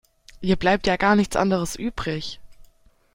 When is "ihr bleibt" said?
0.41-0.87